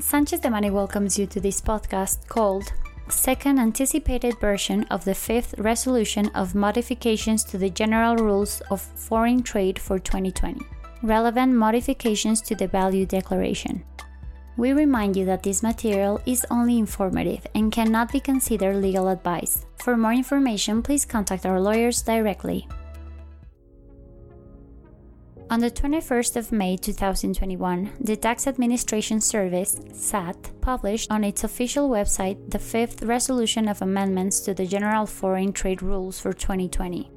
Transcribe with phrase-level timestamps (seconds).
[0.00, 2.72] Sanchez de Devanny welcomes you to this podcast called
[3.10, 9.42] Second Anticipated Version of the Fifth Resolution of Modifications to the General Rules of Foreign
[9.42, 10.64] Trade for 2020
[11.02, 13.84] Relevant Modifications to the Value Declaration.
[14.56, 19.66] We remind you that this material is only informative and cannot be considered legal advice.
[19.76, 22.66] For more information, please contact our lawyers directly.
[25.50, 31.90] On the 21st of May 2021, the Tax Administration Service, SAT, published on its official
[31.90, 37.10] website the fifth resolution of amendments to the General Foreign Trade Rules for 2020.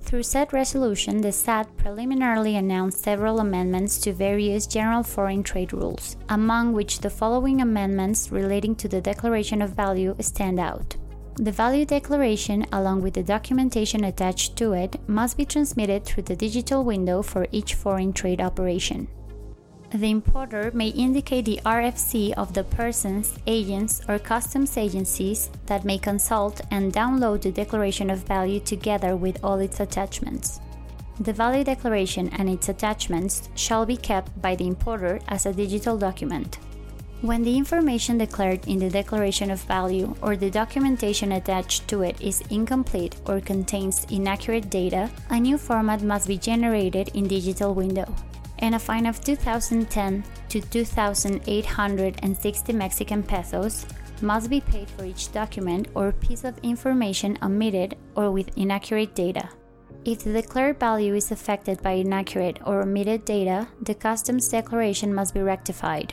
[0.00, 6.16] Through said resolution, the SAT preliminarily announced several amendments to various general foreign trade rules,
[6.30, 10.95] among which the following amendments relating to the declaration of value stand out.
[11.38, 16.34] The value declaration, along with the documentation attached to it, must be transmitted through the
[16.34, 19.06] digital window for each foreign trade operation.
[19.90, 25.98] The importer may indicate the RFC of the persons, agents, or customs agencies that may
[25.98, 30.60] consult and download the declaration of value together with all its attachments.
[31.20, 35.98] The value declaration and its attachments shall be kept by the importer as a digital
[35.98, 36.58] document.
[37.22, 42.20] When the information declared in the declaration of value or the documentation attached to it
[42.20, 48.14] is incomplete or contains inaccurate data, a new format must be generated in digital window.
[48.58, 53.86] And a fine of 2010 to 2860 Mexican pesos
[54.20, 59.48] must be paid for each document or piece of information omitted or with inaccurate data.
[60.04, 65.32] If the declared value is affected by inaccurate or omitted data, the customs declaration must
[65.32, 66.12] be rectified.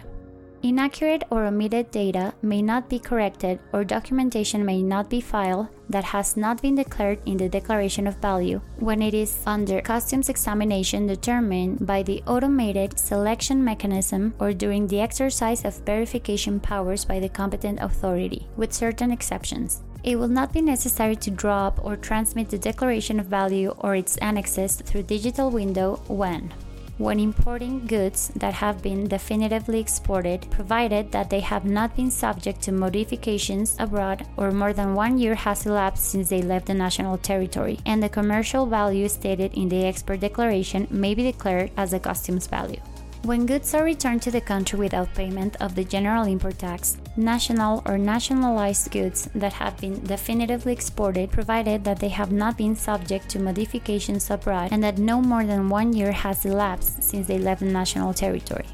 [0.63, 6.05] Inaccurate or omitted data may not be corrected or documentation may not be filed that
[6.05, 11.05] has not been declared in the declaration of value when it is under customs examination
[11.05, 17.27] determined by the automated selection mechanism or during the exercise of verification powers by the
[17.27, 19.81] competent authority, with certain exceptions.
[20.01, 23.97] It will not be necessary to draw up or transmit the declaration of value or
[23.97, 26.53] its annexes through digital window when
[26.97, 32.61] when importing goods that have been definitively exported, provided that they have not been subject
[32.61, 37.17] to modifications abroad or more than one year has elapsed since they left the national
[37.17, 41.99] territory, and the commercial value stated in the export declaration may be declared as a
[41.99, 42.79] customs value.
[43.23, 47.81] When goods are returned to the country without payment of the general import tax, national
[47.85, 53.29] or nationalized goods that have been definitively exported, provided that they have not been subject
[53.29, 57.61] to modifications abroad and that no more than one year has elapsed since they left
[57.61, 58.65] the national territory.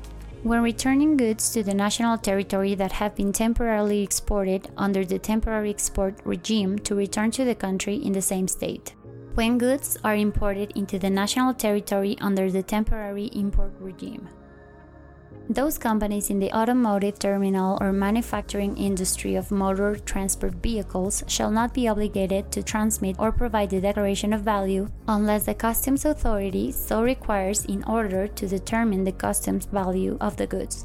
[0.42, 5.70] When returning goods to the national territory that have been temporarily exported under the temporary
[5.70, 8.96] export regime to return to the country in the same state
[9.40, 14.28] when goods are imported into the national territory under the temporary import regime.
[15.50, 21.74] Those companies in the automotive terminal or manufacturing industry of motor transport vehicles shall not
[21.74, 27.02] be obligated to transmit or provide the declaration of value unless the customs authority so
[27.02, 30.84] requires in order to determine the customs value of the goods.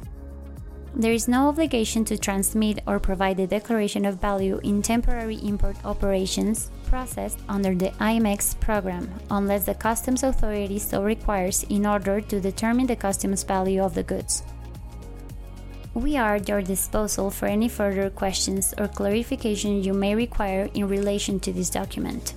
[0.97, 5.75] There is no obligation to transmit or provide the declaration of value in temporary import
[5.83, 12.39] operations processed under the IMMEX program unless the customs authority so requires in order to
[12.39, 14.43] determine the customs value of the goods.
[15.93, 20.87] We are at your disposal for any further questions or clarification you may require in
[20.87, 22.35] relation to this document.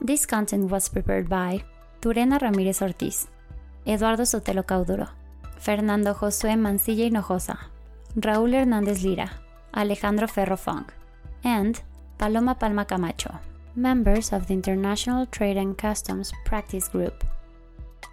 [0.00, 1.62] This content was prepared by
[2.00, 3.28] Turena Ramírez Ortiz,
[3.86, 5.08] Eduardo Sotelo Cauduro,
[5.58, 7.58] Fernando Josué Mancilla Hinojosa,
[8.16, 9.30] Raúl Hernández Lira,
[9.72, 10.86] Alejandro Ferro Fong,
[11.42, 11.80] and
[12.18, 13.40] Paloma Palma Camacho,
[13.74, 17.24] members of the International Trade and Customs Practice Group.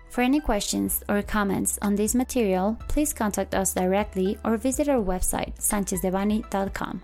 [0.10, 5.02] For any questions or comments on this material, please contact us directly or visit our
[5.02, 7.02] website, sanchezdevanny.com.